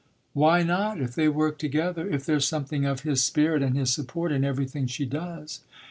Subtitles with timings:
[0.33, 4.31] "Why not if they work together if there's something of his spirit and his support
[4.31, 5.59] in everything she does?"